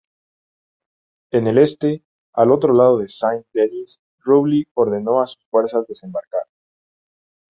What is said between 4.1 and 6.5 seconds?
Rowley ordenó a sus fuerzas desembarcar.